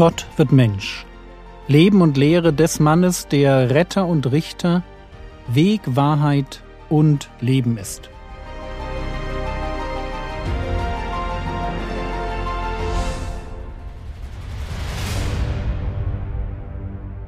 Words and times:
Gott 0.00 0.26
wird 0.38 0.50
Mensch. 0.50 1.04
Leben 1.68 2.00
und 2.00 2.16
Lehre 2.16 2.54
des 2.54 2.80
Mannes, 2.80 3.28
der 3.28 3.68
Retter 3.68 4.06
und 4.06 4.32
Richter, 4.32 4.82
Weg, 5.46 5.82
Wahrheit 5.84 6.62
und 6.88 7.28
Leben 7.40 7.76
ist. 7.76 8.08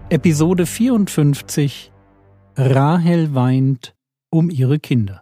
Episode 0.08 0.64
54 0.64 1.92
Rahel 2.56 3.34
weint 3.34 3.94
um 4.30 4.48
ihre 4.48 4.78
Kinder. 4.78 5.21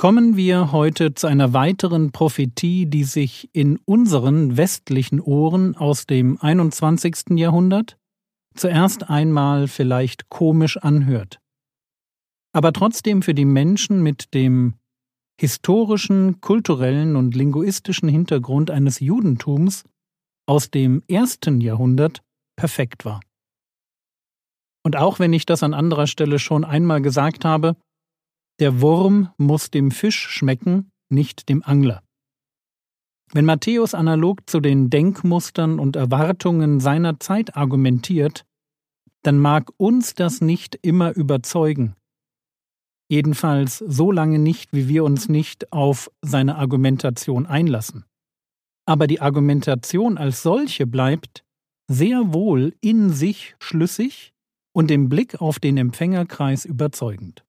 Kommen 0.00 0.36
wir 0.36 0.70
heute 0.70 1.14
zu 1.14 1.26
einer 1.26 1.54
weiteren 1.54 2.12
Prophetie, 2.12 2.86
die 2.86 3.02
sich 3.02 3.50
in 3.52 3.80
unseren 3.84 4.56
westlichen 4.56 5.20
Ohren 5.20 5.76
aus 5.76 6.06
dem 6.06 6.40
21. 6.40 7.30
Jahrhundert 7.30 7.98
zuerst 8.54 9.10
einmal 9.10 9.66
vielleicht 9.66 10.28
komisch 10.28 10.76
anhört, 10.76 11.40
aber 12.52 12.72
trotzdem 12.72 13.22
für 13.22 13.34
die 13.34 13.44
Menschen 13.44 14.00
mit 14.00 14.34
dem 14.34 14.74
historischen, 15.36 16.40
kulturellen 16.40 17.16
und 17.16 17.34
linguistischen 17.34 18.08
Hintergrund 18.08 18.70
eines 18.70 19.00
Judentums 19.00 19.82
aus 20.46 20.70
dem 20.70 21.02
ersten 21.08 21.60
Jahrhundert 21.60 22.22
perfekt 22.54 23.04
war. 23.04 23.18
Und 24.84 24.94
auch 24.94 25.18
wenn 25.18 25.32
ich 25.32 25.44
das 25.44 25.64
an 25.64 25.74
anderer 25.74 26.06
Stelle 26.06 26.38
schon 26.38 26.64
einmal 26.64 27.02
gesagt 27.02 27.44
habe, 27.44 27.74
der 28.58 28.80
Wurm 28.80 29.30
muss 29.36 29.70
dem 29.70 29.90
Fisch 29.90 30.28
schmecken, 30.28 30.90
nicht 31.08 31.48
dem 31.48 31.62
Angler. 31.62 32.02
Wenn 33.32 33.44
Matthäus 33.44 33.94
analog 33.94 34.48
zu 34.48 34.60
den 34.60 34.90
Denkmustern 34.90 35.78
und 35.78 35.96
Erwartungen 35.96 36.80
seiner 36.80 37.20
Zeit 37.20 37.56
argumentiert, 37.56 38.44
dann 39.22 39.38
mag 39.38 39.70
uns 39.76 40.14
das 40.14 40.40
nicht 40.40 40.78
immer 40.82 41.14
überzeugen. 41.14 41.94
Jedenfalls 43.10 43.78
so 43.78 44.12
lange 44.12 44.38
nicht, 44.38 44.72
wie 44.72 44.88
wir 44.88 45.04
uns 45.04 45.28
nicht 45.28 45.72
auf 45.72 46.10
seine 46.22 46.56
Argumentation 46.56 47.46
einlassen. 47.46 48.04
Aber 48.86 49.06
die 49.06 49.20
Argumentation 49.20 50.18
als 50.18 50.42
solche 50.42 50.86
bleibt 50.86 51.44
sehr 51.88 52.32
wohl 52.32 52.74
in 52.80 53.10
sich 53.10 53.56
schlüssig 53.60 54.32
und 54.72 54.90
im 54.90 55.08
Blick 55.08 55.40
auf 55.40 55.58
den 55.58 55.76
Empfängerkreis 55.76 56.64
überzeugend. 56.64 57.44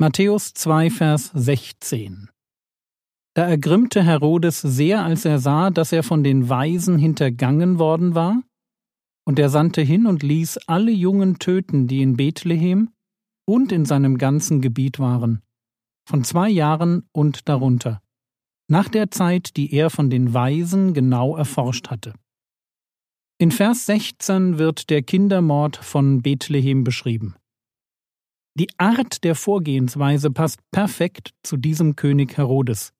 Matthäus 0.00 0.52
2, 0.54 0.90
Vers 0.90 1.30
16 1.34 2.28
Da 3.34 3.46
ergrimmte 3.46 4.02
Herodes 4.02 4.60
sehr, 4.60 5.04
als 5.04 5.24
er 5.24 5.38
sah, 5.38 5.70
dass 5.70 5.92
er 5.92 6.02
von 6.02 6.24
den 6.24 6.48
Weisen 6.48 6.98
hintergangen 6.98 7.78
worden 7.78 8.16
war, 8.16 8.42
und 9.24 9.38
er 9.38 9.50
sandte 9.50 9.82
hin 9.82 10.06
und 10.06 10.24
ließ 10.24 10.58
alle 10.66 10.90
Jungen 10.90 11.38
töten, 11.38 11.86
die 11.86 12.02
in 12.02 12.16
Bethlehem 12.16 12.90
und 13.46 13.70
in 13.70 13.84
seinem 13.84 14.18
ganzen 14.18 14.60
Gebiet 14.60 14.98
waren, 14.98 15.42
von 16.08 16.24
zwei 16.24 16.48
Jahren 16.48 17.08
und 17.12 17.48
darunter, 17.48 18.02
nach 18.68 18.88
der 18.88 19.12
Zeit, 19.12 19.56
die 19.56 19.72
er 19.72 19.90
von 19.90 20.10
den 20.10 20.34
Weisen 20.34 20.92
genau 20.92 21.36
erforscht 21.36 21.90
hatte. 21.90 22.14
In 23.38 23.52
Vers 23.52 23.86
16 23.86 24.58
wird 24.58 24.90
der 24.90 25.02
Kindermord 25.04 25.76
von 25.76 26.20
Bethlehem 26.20 26.82
beschrieben. 26.82 27.36
Die 28.56 28.68
Art 28.78 29.24
der 29.24 29.34
Vorgehensweise 29.34 30.30
passt 30.30 30.60
perfekt 30.70 31.34
zu 31.42 31.56
diesem 31.56 31.96
König 31.96 32.36
Herodes, 32.36 32.92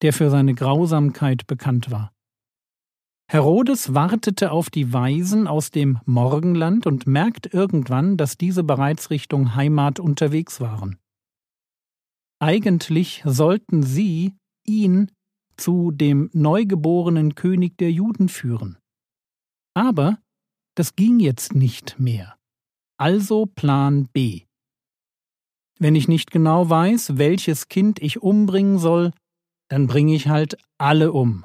der 0.00 0.14
für 0.14 0.30
seine 0.30 0.54
Grausamkeit 0.54 1.46
bekannt 1.46 1.90
war. 1.90 2.12
Herodes 3.30 3.94
wartete 3.94 4.52
auf 4.52 4.70
die 4.70 4.92
Weisen 4.92 5.46
aus 5.46 5.70
dem 5.70 5.98
Morgenland 6.06 6.86
und 6.86 7.06
merkt 7.06 7.52
irgendwann, 7.52 8.16
dass 8.16 8.38
diese 8.38 8.64
bereits 8.64 9.10
Richtung 9.10 9.54
Heimat 9.54 10.00
unterwegs 10.00 10.60
waren. 10.60 10.98
Eigentlich 12.40 13.22
sollten 13.26 13.82
sie 13.82 14.34
ihn 14.66 15.10
zu 15.56 15.90
dem 15.90 16.30
neugeborenen 16.32 17.34
König 17.34 17.76
der 17.78 17.92
Juden 17.92 18.28
führen. 18.28 18.78
Aber 19.74 20.18
das 20.74 20.96
ging 20.96 21.20
jetzt 21.20 21.54
nicht 21.54 21.98
mehr. 21.98 22.36
Also 22.98 23.46
Plan 23.46 24.08
B. 24.12 24.42
Wenn 25.78 25.94
ich 25.94 26.08
nicht 26.08 26.30
genau 26.30 26.68
weiß, 26.68 27.18
welches 27.18 27.68
Kind 27.68 28.00
ich 28.00 28.22
umbringen 28.22 28.78
soll, 28.78 29.12
dann 29.68 29.86
bringe 29.86 30.14
ich 30.14 30.28
halt 30.28 30.56
alle 30.78 31.12
um. 31.12 31.44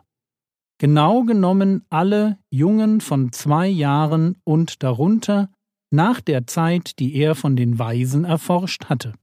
Genau 0.79 1.23
genommen 1.23 1.83
alle 1.89 2.37
Jungen 2.49 3.01
von 3.01 3.31
zwei 3.31 3.67
Jahren 3.67 4.37
und 4.45 4.81
darunter 4.83 5.49
nach 5.91 6.21
der 6.21 6.47
Zeit, 6.47 6.99
die 6.99 7.15
er 7.15 7.35
von 7.35 7.55
den 7.55 7.79
Weisen 7.79 8.23
erforscht 8.23 8.85
hatte. 8.85 9.13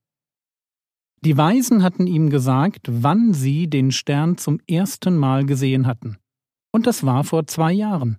Die 1.24 1.36
Weisen 1.36 1.82
hatten 1.82 2.06
ihm 2.06 2.28
gesagt, 2.28 2.88
wann 2.90 3.32
sie 3.32 3.68
den 3.68 3.90
Stern 3.90 4.36
zum 4.36 4.60
ersten 4.68 5.16
Mal 5.16 5.46
gesehen 5.46 5.86
hatten. 5.86 6.18
Und 6.72 6.86
das 6.86 7.06
war 7.06 7.24
vor 7.24 7.46
zwei 7.46 7.72
Jahren. 7.72 8.18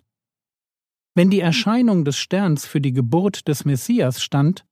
Wenn 1.16 1.30
die 1.30 1.40
Erscheinung 1.40 2.06
des 2.06 2.18
Sterns 2.18 2.66
für 2.66 2.82
die 2.82 2.94
Geburt 2.94 3.48
des 3.48 3.66
Messias 3.66 4.22
stand, 4.22 4.66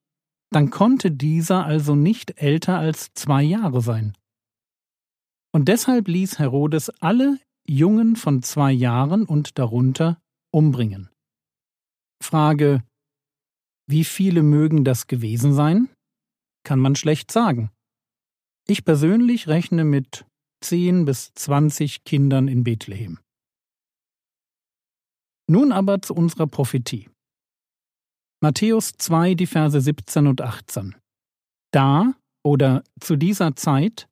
dann 0.51 0.69
konnte 0.69 1.11
dieser 1.11 1.66
also 1.66 1.95
nicht 1.95 2.41
älter 2.41 2.78
als 2.78 3.13
zwei 3.13 3.44
Jahre 3.44 3.81
sein. 3.81 4.17
Und 5.53 5.67
deshalb 5.67 6.07
ließ 6.07 6.39
Herodes 6.39 6.89
alle 7.01 7.39
Jungen 7.67 8.16
von 8.16 8.44
zwei 8.44 8.72
Jahren 8.72 9.25
und 9.25 9.57
darunter 9.57 10.22
umbringen. 10.53 11.09
Frage 12.22 12.84
Wie 13.88 14.03
viele 14.03 14.44
mögen 14.44 14.84
das 14.84 15.07
gewesen 15.07 15.53
sein? 15.53 15.89
Kann 16.63 16.79
man 16.79 16.95
schlecht 16.95 17.31
sagen. 17.31 17.72
Ich 18.67 18.84
persönlich 18.84 19.47
rechne 19.47 19.84
mit 19.84 20.25
zehn 20.63 21.05
bis 21.05 21.34
zwanzig 21.35 22.03
Kindern 22.03 22.47
in 22.47 22.63
Bethlehem. 22.63 23.19
Nun 25.47 25.72
aber 25.72 26.01
zu 26.01 26.16
unserer 26.16 26.47
Prophetie. 26.47 27.09
Matthäus 28.41 28.94
2, 28.97 29.35
die 29.35 29.47
Verse 29.47 29.79
17 29.79 30.28
und 30.28 30.41
18. 30.41 30.96
Da 31.72 32.13
oder 32.44 32.84
zu 33.00 33.16
dieser 33.16 33.56
Zeit 33.56 34.07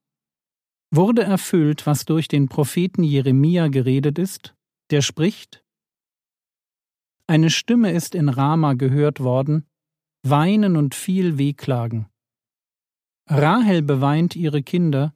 wurde 0.91 1.23
erfüllt, 1.23 1.85
was 1.85 2.05
durch 2.05 2.27
den 2.27 2.47
Propheten 2.47 3.03
Jeremia 3.03 3.67
geredet 3.67 4.17
ist, 4.19 4.55
der 4.91 5.01
spricht: 5.01 5.63
Eine 7.27 7.49
Stimme 7.49 7.91
ist 7.91 8.15
in 8.15 8.29
Rama 8.29 8.73
gehört 8.73 9.19
worden, 9.19 9.65
Weinen 10.25 10.77
und 10.77 10.95
viel 10.95 11.37
Wehklagen. 11.37 12.07
Rahel 13.29 13.81
beweint 13.81 14.35
ihre 14.35 14.63
Kinder, 14.63 15.13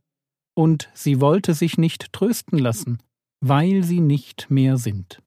und 0.56 0.89
sie 0.94 1.22
wollte 1.22 1.53
sich 1.53 1.78
nicht 1.78 2.12
trösten 2.13 2.57
lassen, 2.57 3.01
weil 3.41 3.84
sie 3.84 4.00
nicht 4.00 4.50
mehr 4.50 4.78
sind. 4.78 5.22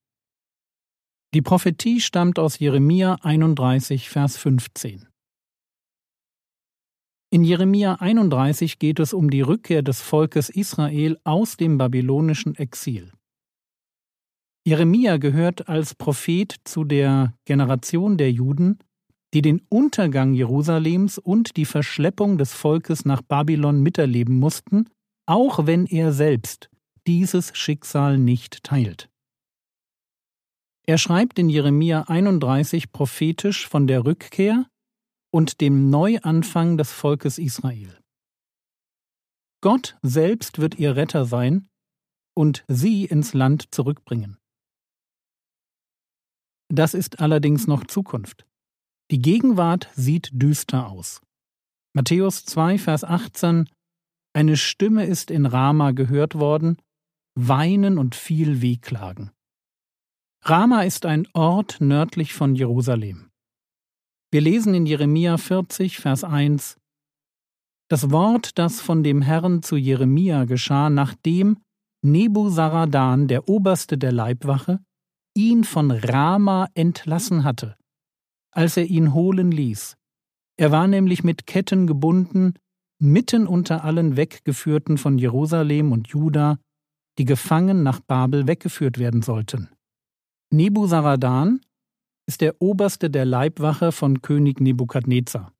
Die 1.32 1.42
Prophetie 1.42 2.00
stammt 2.00 2.40
aus 2.40 2.58
Jeremia 2.58 3.14
31, 3.22 4.08
Vers 4.08 4.36
15. 4.36 5.06
In 7.32 7.44
Jeremia 7.44 7.94
31 8.00 8.80
geht 8.80 8.98
es 8.98 9.12
um 9.12 9.30
die 9.30 9.42
Rückkehr 9.42 9.82
des 9.82 10.00
Volkes 10.00 10.48
Israel 10.50 11.18
aus 11.22 11.56
dem 11.56 11.78
babylonischen 11.78 12.56
Exil. 12.56 13.12
Jeremia 14.66 15.18
gehört 15.18 15.68
als 15.68 15.94
Prophet 15.94 16.56
zu 16.64 16.82
der 16.82 17.32
Generation 17.44 18.18
der 18.18 18.32
Juden, 18.32 18.80
die 19.32 19.42
den 19.42 19.62
Untergang 19.68 20.34
Jerusalems 20.34 21.18
und 21.18 21.56
die 21.56 21.64
Verschleppung 21.64 22.38
des 22.38 22.54
Volkes 22.54 23.04
nach 23.04 23.22
Babylon 23.22 23.80
miterleben 23.84 24.40
mussten, 24.40 24.88
auch 25.26 25.64
wenn 25.64 25.86
er 25.86 26.12
selbst 26.12 26.70
dieses 27.06 27.56
Schicksal 27.56 28.18
nicht 28.18 28.64
teilt. 28.64 29.08
Er 30.90 30.98
schreibt 30.98 31.38
in 31.38 31.48
Jeremia 31.48 32.08
31 32.08 32.90
prophetisch 32.90 33.68
von 33.68 33.86
der 33.86 34.04
Rückkehr 34.04 34.66
und 35.32 35.60
dem 35.60 35.88
Neuanfang 35.88 36.78
des 36.78 36.90
Volkes 36.90 37.38
Israel. 37.38 37.96
Gott 39.60 39.96
selbst 40.02 40.58
wird 40.58 40.80
ihr 40.80 40.96
Retter 40.96 41.26
sein 41.26 41.68
und 42.34 42.64
sie 42.66 43.04
ins 43.04 43.34
Land 43.34 43.72
zurückbringen. 43.72 44.36
Das 46.66 46.94
ist 46.94 47.20
allerdings 47.20 47.68
noch 47.68 47.86
Zukunft. 47.86 48.44
Die 49.12 49.22
Gegenwart 49.22 49.90
sieht 49.94 50.30
düster 50.32 50.88
aus. 50.88 51.22
Matthäus 51.92 52.44
2, 52.46 52.78
Vers 52.78 53.04
18 53.04 53.70
Eine 54.32 54.56
Stimme 54.56 55.06
ist 55.06 55.30
in 55.30 55.46
Rama 55.46 55.92
gehört 55.92 56.34
worden, 56.34 56.82
Weinen 57.36 57.96
und 57.96 58.16
viel 58.16 58.60
Wehklagen. 58.60 59.30
Rama 60.42 60.82
ist 60.84 61.04
ein 61.04 61.26
Ort 61.34 61.82
nördlich 61.82 62.32
von 62.32 62.54
Jerusalem. 62.54 63.30
Wir 64.32 64.40
lesen 64.40 64.72
in 64.72 64.86
Jeremia 64.86 65.36
40, 65.36 65.98
Vers 65.98 66.24
1 66.24 66.78
Das 67.88 68.10
Wort, 68.10 68.58
das 68.58 68.80
von 68.80 69.02
dem 69.02 69.20
Herrn 69.20 69.62
zu 69.62 69.76
Jeremia 69.76 70.46
geschah, 70.46 70.88
nachdem 70.88 71.58
Nebuzaradan, 72.02 73.28
der 73.28 73.50
Oberste 73.50 73.98
der 73.98 74.12
Leibwache, 74.12 74.80
ihn 75.36 75.62
von 75.62 75.90
Rama 75.90 76.68
entlassen 76.72 77.44
hatte, 77.44 77.76
als 78.50 78.78
er 78.78 78.86
ihn 78.86 79.12
holen 79.12 79.52
ließ. 79.52 79.98
Er 80.56 80.72
war 80.72 80.86
nämlich 80.86 81.22
mit 81.22 81.46
Ketten 81.46 81.86
gebunden, 81.86 82.54
mitten 82.98 83.46
unter 83.46 83.84
allen 83.84 84.16
Weggeführten 84.16 84.96
von 84.96 85.18
Jerusalem 85.18 85.92
und 85.92 86.08
Juda, 86.08 86.58
die 87.18 87.26
gefangen 87.26 87.82
nach 87.82 88.00
Babel 88.00 88.46
weggeführt 88.46 88.98
werden 88.98 89.20
sollten. 89.20 89.68
Nebuzaradan 90.52 91.60
ist 92.26 92.40
der 92.40 92.60
Oberste 92.60 93.08
der 93.08 93.24
Leibwache 93.24 93.92
von 93.92 94.20
König 94.20 94.60
Nebukadnezar. 94.60 95.52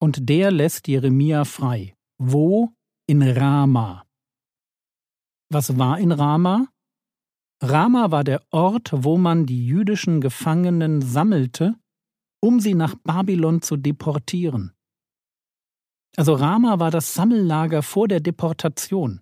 Und 0.00 0.28
der 0.28 0.50
lässt 0.50 0.88
Jeremia 0.88 1.44
frei. 1.44 1.94
Wo? 2.18 2.70
In 3.06 3.22
Rama. 3.22 4.06
Was 5.50 5.76
war 5.78 5.98
in 5.98 6.10
Rama? 6.12 6.68
Rama 7.62 8.10
war 8.10 8.24
der 8.24 8.42
Ort, 8.50 8.90
wo 8.94 9.18
man 9.18 9.46
die 9.46 9.66
jüdischen 9.66 10.20
Gefangenen 10.20 11.02
sammelte, 11.02 11.74
um 12.42 12.60
sie 12.60 12.74
nach 12.74 12.94
Babylon 13.04 13.62
zu 13.62 13.76
deportieren. 13.76 14.72
Also 16.16 16.34
Rama 16.34 16.78
war 16.78 16.90
das 16.90 17.14
Sammellager 17.14 17.82
vor 17.82 18.08
der 18.08 18.20
Deportation. 18.20 19.20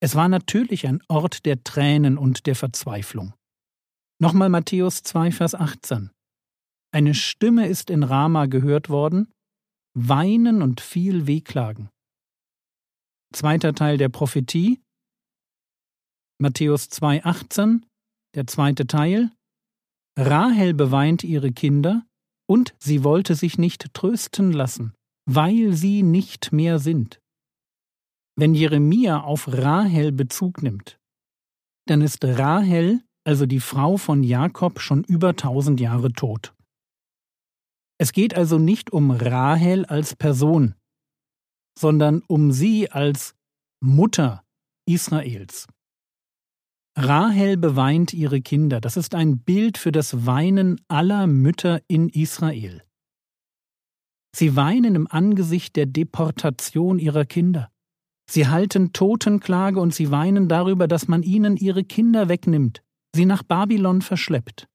Es 0.00 0.14
war 0.14 0.28
natürlich 0.28 0.86
ein 0.86 1.00
Ort 1.08 1.46
der 1.46 1.64
Tränen 1.64 2.18
und 2.18 2.46
der 2.46 2.54
Verzweiflung. 2.54 3.34
Nochmal 4.24 4.48
Matthäus 4.48 5.02
2, 5.02 5.32
Vers 5.32 5.54
18. 5.54 6.10
Eine 6.94 7.12
Stimme 7.12 7.68
ist 7.68 7.90
in 7.90 8.02
Rama 8.02 8.46
gehört 8.46 8.88
worden, 8.88 9.30
Weinen 9.92 10.62
und 10.62 10.80
viel 10.80 11.26
Wehklagen. 11.26 11.90
Zweiter 13.34 13.74
Teil 13.74 13.98
der 13.98 14.08
Prophetie, 14.08 14.80
Matthäus 16.40 16.88
2, 16.88 17.22
18, 17.22 17.84
der 18.34 18.46
zweite 18.46 18.86
Teil. 18.86 19.30
Rahel 20.18 20.72
beweint 20.72 21.22
ihre 21.22 21.52
Kinder, 21.52 22.06
und 22.48 22.74
sie 22.78 23.04
wollte 23.04 23.34
sich 23.34 23.58
nicht 23.58 23.92
trösten 23.92 24.52
lassen, 24.52 24.94
weil 25.30 25.74
sie 25.74 26.02
nicht 26.02 26.50
mehr 26.50 26.78
sind. 26.78 27.20
Wenn 28.38 28.54
Jeremia 28.54 29.20
auf 29.20 29.48
Rahel 29.48 30.12
Bezug 30.12 30.62
nimmt, 30.62 30.98
dann 31.86 32.00
ist 32.00 32.24
Rahel 32.24 33.03
also 33.24 33.46
die 33.46 33.60
Frau 33.60 33.96
von 33.96 34.22
Jakob, 34.22 34.80
schon 34.80 35.02
über 35.02 35.34
tausend 35.34 35.80
Jahre 35.80 36.12
tot. 36.12 36.54
Es 37.98 38.12
geht 38.12 38.34
also 38.34 38.58
nicht 38.58 38.92
um 38.92 39.10
Rahel 39.10 39.86
als 39.86 40.14
Person, 40.14 40.74
sondern 41.78 42.22
um 42.26 42.52
sie 42.52 42.90
als 42.90 43.34
Mutter 43.80 44.44
Israels. 44.86 45.66
Rahel 46.96 47.56
beweint 47.56 48.12
ihre 48.12 48.40
Kinder. 48.40 48.80
Das 48.80 48.96
ist 48.96 49.14
ein 49.14 49.38
Bild 49.38 49.78
für 49.78 49.90
das 49.90 50.26
Weinen 50.26 50.80
aller 50.86 51.26
Mütter 51.26 51.80
in 51.88 52.08
Israel. 52.08 52.82
Sie 54.36 54.54
weinen 54.54 54.94
im 54.94 55.06
Angesicht 55.08 55.76
der 55.76 55.86
Deportation 55.86 56.98
ihrer 56.98 57.24
Kinder. 57.24 57.70
Sie 58.30 58.48
halten 58.48 58.92
Totenklage 58.92 59.80
und 59.80 59.94
sie 59.94 60.10
weinen 60.10 60.48
darüber, 60.48 60.88
dass 60.88 61.08
man 61.08 61.22
ihnen 61.22 61.56
ihre 61.56 61.84
Kinder 61.84 62.28
wegnimmt 62.28 62.83
sie 63.14 63.26
nach 63.26 63.42
Babylon 63.42 64.02
verschleppt. 64.02 64.68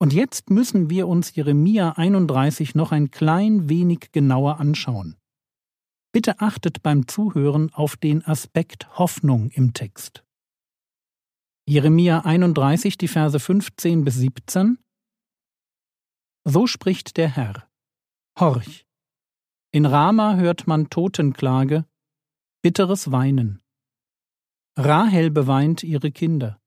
Und 0.00 0.14
jetzt 0.14 0.48
müssen 0.48 0.88
wir 0.88 1.06
uns 1.06 1.34
Jeremia 1.34 1.92
31 1.92 2.74
noch 2.74 2.90
ein 2.90 3.10
klein 3.10 3.68
wenig 3.68 4.12
genauer 4.12 4.58
anschauen. 4.58 5.16
Bitte 6.12 6.40
achtet 6.40 6.82
beim 6.82 7.06
Zuhören 7.06 7.72
auf 7.74 7.96
den 7.96 8.24
Aspekt 8.24 8.98
Hoffnung 8.98 9.50
im 9.50 9.74
Text. 9.74 10.24
Jeremia 11.68 12.20
31, 12.20 12.96
die 12.98 13.08
Verse 13.08 13.38
15 13.38 14.02
bis 14.02 14.14
17 14.16 14.78
So 16.44 16.66
spricht 16.66 17.16
der 17.16 17.28
Herr. 17.28 17.68
Horch! 18.38 18.86
In 19.70 19.86
Rama 19.86 20.34
hört 20.34 20.66
man 20.66 20.90
Totenklage, 20.90 21.84
bitteres 22.62 23.12
Weinen. 23.12 23.62
Rahel 24.76 25.30
beweint 25.30 25.84
ihre 25.84 26.10
Kinder. 26.10 26.60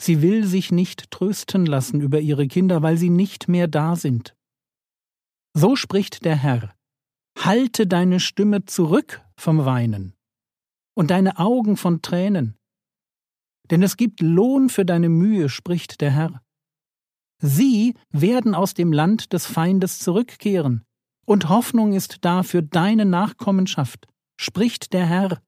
Sie 0.00 0.22
will 0.22 0.44
sich 0.44 0.70
nicht 0.70 1.10
trösten 1.10 1.66
lassen 1.66 2.00
über 2.00 2.20
ihre 2.20 2.48
Kinder, 2.48 2.82
weil 2.82 2.96
sie 2.98 3.10
nicht 3.10 3.48
mehr 3.48 3.66
da 3.66 3.96
sind. 3.96 4.36
So 5.54 5.74
spricht 5.74 6.24
der 6.24 6.36
Herr, 6.36 6.74
halte 7.38 7.86
deine 7.86 8.20
Stimme 8.20 8.66
zurück 8.66 9.22
vom 9.38 9.64
Weinen 9.64 10.14
und 10.94 11.10
deine 11.10 11.38
Augen 11.38 11.76
von 11.76 12.02
Tränen, 12.02 12.56
denn 13.70 13.82
es 13.82 13.96
gibt 13.96 14.20
Lohn 14.20 14.68
für 14.68 14.84
deine 14.84 15.08
Mühe, 15.08 15.48
spricht 15.48 16.00
der 16.00 16.10
Herr. 16.10 16.42
Sie 17.38 17.94
werden 18.10 18.54
aus 18.54 18.74
dem 18.74 18.92
Land 18.92 19.32
des 19.32 19.46
Feindes 19.46 19.98
zurückkehren, 19.98 20.84
und 21.26 21.48
Hoffnung 21.48 21.92
ist 21.92 22.18
da 22.24 22.42
für 22.42 22.62
deine 22.62 23.04
Nachkommenschaft, 23.04 24.06
spricht 24.40 24.92
der 24.92 25.06
Herr, 25.06 25.42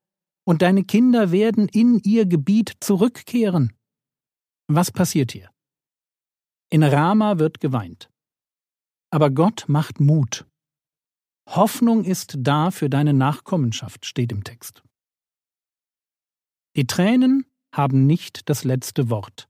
und 0.44 0.62
deine 0.62 0.84
Kinder 0.84 1.30
werden 1.30 1.68
in 1.68 2.00
ihr 2.00 2.26
Gebiet 2.26 2.74
zurückkehren. 2.80 3.72
Was 4.70 4.90
passiert 4.90 5.32
hier? 5.32 5.50
In 6.70 6.82
Rama 6.82 7.38
wird 7.38 7.58
geweint. 7.58 8.10
Aber 9.10 9.30
Gott 9.30 9.64
macht 9.66 9.98
Mut. 9.98 10.46
Hoffnung 11.48 12.04
ist 12.04 12.36
da 12.38 12.70
für 12.70 12.90
deine 12.90 13.14
Nachkommenschaft, 13.14 14.04
steht 14.04 14.30
im 14.30 14.44
Text. 14.44 14.82
Die 16.76 16.86
Tränen 16.86 17.46
haben 17.74 18.06
nicht 18.06 18.50
das 18.50 18.64
letzte 18.64 19.08
Wort. 19.08 19.48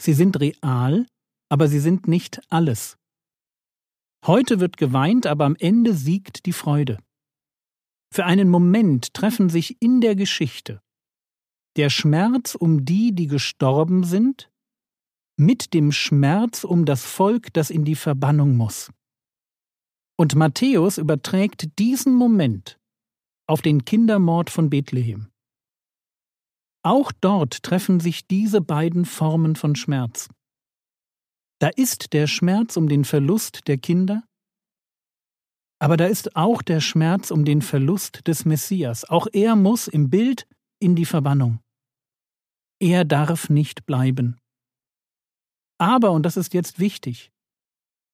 Sie 0.00 0.12
sind 0.12 0.38
real, 0.38 1.06
aber 1.48 1.68
sie 1.68 1.80
sind 1.80 2.06
nicht 2.06 2.42
alles. 2.50 2.98
Heute 4.26 4.60
wird 4.60 4.76
geweint, 4.76 5.26
aber 5.26 5.46
am 5.46 5.56
Ende 5.56 5.94
siegt 5.94 6.44
die 6.44 6.52
Freude. 6.52 6.98
Für 8.12 8.26
einen 8.26 8.50
Moment 8.50 9.14
treffen 9.14 9.48
sich 9.48 9.80
in 9.80 10.02
der 10.02 10.16
Geschichte 10.16 10.82
der 11.78 11.90
Schmerz 11.90 12.56
um 12.56 12.84
die, 12.84 13.14
die 13.14 13.28
gestorben 13.28 14.02
sind, 14.02 14.50
mit 15.38 15.72
dem 15.74 15.92
Schmerz 15.92 16.64
um 16.64 16.84
das 16.84 17.04
Volk, 17.04 17.52
das 17.52 17.70
in 17.70 17.84
die 17.84 17.94
Verbannung 17.94 18.56
muss. 18.56 18.90
Und 20.18 20.34
Matthäus 20.34 20.98
überträgt 20.98 21.78
diesen 21.78 22.14
Moment 22.14 22.80
auf 23.46 23.62
den 23.62 23.84
Kindermord 23.84 24.50
von 24.50 24.68
Bethlehem. 24.68 25.28
Auch 26.84 27.12
dort 27.12 27.62
treffen 27.62 28.00
sich 28.00 28.26
diese 28.26 28.60
beiden 28.60 29.04
Formen 29.04 29.54
von 29.54 29.76
Schmerz. 29.76 30.28
Da 31.60 31.68
ist 31.68 32.12
der 32.12 32.26
Schmerz 32.26 32.76
um 32.76 32.88
den 32.88 33.04
Verlust 33.04 33.68
der 33.68 33.78
Kinder, 33.78 34.24
aber 35.80 35.96
da 35.96 36.06
ist 36.06 36.34
auch 36.34 36.62
der 36.62 36.80
Schmerz 36.80 37.30
um 37.30 37.44
den 37.44 37.62
Verlust 37.62 38.26
des 38.26 38.44
Messias. 38.44 39.04
Auch 39.04 39.28
er 39.32 39.54
muss 39.54 39.86
im 39.86 40.10
Bild 40.10 40.44
in 40.80 40.96
die 40.96 41.04
Verbannung. 41.04 41.60
Er 42.80 43.04
darf 43.04 43.50
nicht 43.50 43.86
bleiben. 43.86 44.38
Aber, 45.78 46.12
und 46.12 46.24
das 46.24 46.36
ist 46.36 46.54
jetzt 46.54 46.78
wichtig, 46.78 47.30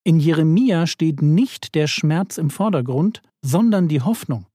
in 0.03 0.19
Jeremia 0.19 0.85
steht 0.85 1.21
nicht 1.21 1.73
der 1.73 1.87
Schmerz 1.87 2.37
im 2.37 2.51
Vordergrund, 2.51 3.23
sondern 3.43 3.87
die 3.87 4.01
Hoffnung. 4.01 4.45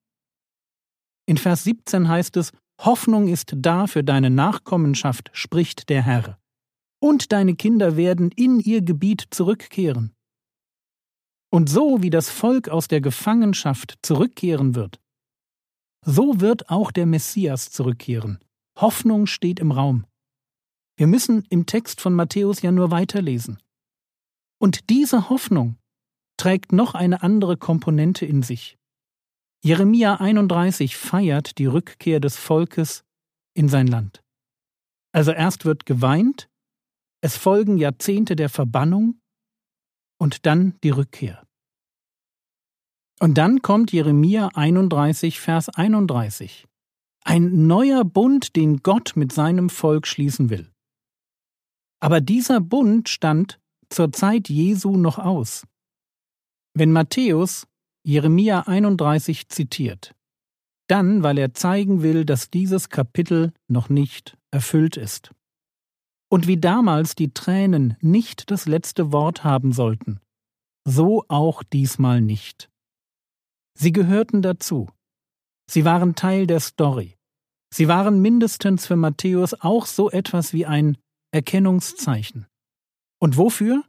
In 1.26 1.37
Vers 1.37 1.64
17 1.64 2.09
heißt 2.09 2.37
es, 2.37 2.52
Hoffnung 2.81 3.29
ist 3.29 3.52
da 3.57 3.87
für 3.87 4.05
deine 4.05 4.31
Nachkommenschaft, 4.31 5.31
spricht 5.33 5.88
der 5.88 6.02
Herr. 6.02 6.38
Und 7.02 7.33
deine 7.33 7.55
Kinder 7.55 7.97
werden 7.97 8.31
in 8.31 8.61
ihr 8.61 8.83
Gebiet 8.83 9.26
zurückkehren. 9.31 10.14
Und 11.52 11.69
so 11.69 12.02
wie 12.02 12.11
das 12.11 12.31
Volk 12.31 12.69
aus 12.69 12.87
der 12.88 13.00
Gefangenschaft 13.00 13.99
zurückkehren 14.02 14.75
wird, 14.76 15.00
so 16.05 16.40
wird 16.40 16.71
auch 16.71 16.93
der 16.93 17.07
Messias 17.07 17.71
zurückkehren, 17.71 18.38
Hoffnung 18.81 19.27
steht 19.27 19.61
im 19.61 19.73
Raum. 19.73 20.07
Wir 20.97 21.07
müssen 21.07 21.45
im 21.51 21.67
Text 21.67 22.01
von 22.01 22.15
Matthäus 22.15 22.63
ja 22.63 22.73
nur 22.73 22.91
weiterlesen. 22.91 23.59
Und 24.59 24.91
diese 24.91 25.31
Hoffnung 25.31 25.77
trägt 26.37 26.73
noch 26.73 26.95
eine 26.95 27.23
andere 27.23 27.57
Komponente 27.57 28.27
in 28.27 28.43
sich. 28.43 28.79
Jeremia 29.63 30.17
31 30.17 30.97
feiert 30.97 31.59
die 31.59 31.67
Rückkehr 31.67 32.21
des 32.21 32.37
Volkes 32.37 33.05
in 33.55 33.69
sein 33.69 33.87
Land. 33.87 34.23
Also 35.13 35.33
erst 35.33 35.65
wird 35.65 35.87
geweint, 35.87 36.49
es 37.21 37.37
folgen 37.37 37.77
Jahrzehnte 37.77 38.37
der 38.37 38.49
Verbannung 38.49 39.21
und 40.19 40.47
dann 40.47 40.79
die 40.83 40.91
Rückkehr. 40.91 41.47
Und 43.19 43.37
dann 43.37 43.61
kommt 43.61 43.93
Jeremia 43.93 44.49
31, 44.55 45.41
Vers 45.41 45.69
31. 45.69 46.67
Ein 47.23 47.67
neuer 47.67 48.05
Bund, 48.05 48.57
den 48.57 48.79
Gott 48.79 49.12
mit 49.15 49.33
seinem 49.33 49.71
Volk 49.71 50.07
schließen 50.07 50.50
will. 50.50 50.71
Aber 52.00 52.21
dieser 52.21 52.61
Bund 52.61 53.09
stand 53.09 53.61
zur 53.91 54.12
Zeit 54.12 54.49
Jesu 54.49 54.97
noch 54.97 55.19
aus. 55.19 55.67
Wenn 56.75 56.93
Matthäus 56.93 57.67
Jeremia 58.03 58.61
31 58.61 59.49
zitiert, 59.49 60.15
Dann, 60.89 61.23
weil 61.23 61.39
er 61.39 61.55
zeigen 61.55 62.03
will, 62.03 62.25
dass 62.25 62.50
dieses 62.50 62.89
Kapitel 62.89 63.53
noch 63.69 63.91
nicht 63.91 64.37
erfüllt 64.50 64.97
ist. 64.97 65.31
Und 66.29 66.47
wie 66.47 66.57
damals 66.57 67.15
die 67.15 67.33
Tränen 67.33 67.97
nicht 68.00 68.50
das 68.50 68.67
letzte 68.67 69.12
Wort 69.12 69.45
haben 69.45 69.73
sollten, 69.73 70.21
so 70.85 71.25
auch 71.29 71.62
diesmal 71.62 72.21
nicht. 72.21 72.71
Sie 73.79 73.93
gehörten 73.93 74.43
dazu. 74.43 74.89
Sie 75.71 75.85
waren 75.85 76.17
Teil 76.17 76.49
der 76.49 76.59
Story. 76.59 77.17
Sie 77.73 77.87
waren 77.87 78.21
mindestens 78.21 78.89
für 78.89 78.97
Matthäus 78.97 79.55
auch 79.55 79.87
so 79.87 80.11
etwas 80.11 80.53
wie 80.53 80.67
ein 80.67 80.99
Erkennungszeichen. 81.31 82.49
Und 83.21 83.37
wofür? 83.37 83.85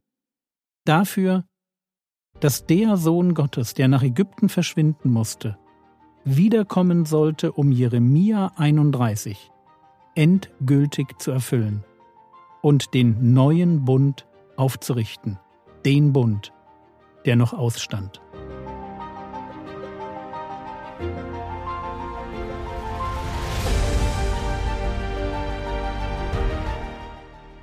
Dafür, 0.86 1.44
dass 2.40 2.68
der 2.68 2.98
Sohn 2.98 3.34
Gottes, 3.34 3.74
der 3.74 3.88
nach 3.88 4.04
Ägypten 4.04 4.48
verschwinden 4.48 5.10
musste, 5.10 5.58
wiederkommen 6.24 7.06
sollte, 7.06 7.52
um 7.52 7.72
Jeremia 7.72 8.52
31 8.58 9.50
endgültig 10.14 11.18
zu 11.18 11.32
erfüllen 11.32 11.84
und 12.62 12.94
den 12.94 13.34
neuen 13.34 13.86
Bund 13.86 14.28
aufzurichten, 14.56 15.40
den 15.84 16.14
Bund, 16.14 16.54
der 17.26 17.38
noch 17.38 17.54
ausstand. 17.54 18.22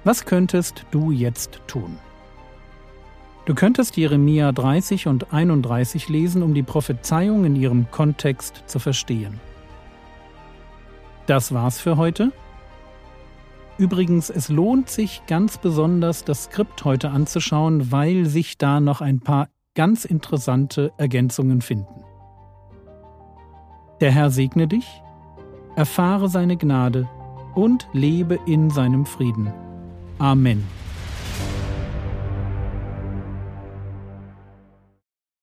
Was 0.08 0.24
könntest 0.24 0.86
du 0.90 1.10
jetzt 1.10 1.60
tun? 1.66 1.98
Du 3.44 3.54
könntest 3.54 3.98
Jeremia 3.98 4.52
30 4.52 5.06
und 5.06 5.34
31 5.34 6.08
lesen, 6.08 6.42
um 6.42 6.54
die 6.54 6.62
Prophezeiung 6.62 7.44
in 7.44 7.54
ihrem 7.54 7.90
Kontext 7.90 8.62
zu 8.64 8.78
verstehen. 8.78 9.38
Das 11.26 11.52
war's 11.52 11.78
für 11.78 11.98
heute. 11.98 12.32
Übrigens, 13.76 14.30
es 14.30 14.48
lohnt 14.48 14.88
sich 14.88 15.20
ganz 15.26 15.58
besonders, 15.58 16.24
das 16.24 16.44
Skript 16.44 16.86
heute 16.86 17.10
anzuschauen, 17.10 17.92
weil 17.92 18.24
sich 18.24 18.56
da 18.56 18.80
noch 18.80 19.02
ein 19.02 19.20
paar 19.20 19.50
ganz 19.74 20.06
interessante 20.06 20.90
Ergänzungen 20.96 21.60
finden. 21.60 22.02
Der 24.00 24.10
Herr 24.10 24.30
segne 24.30 24.68
dich, 24.68 24.86
erfahre 25.76 26.30
seine 26.30 26.56
Gnade 26.56 27.06
und 27.54 27.86
lebe 27.92 28.38
in 28.46 28.70
seinem 28.70 29.04
Frieden. 29.04 29.52
Amén. 30.18 30.64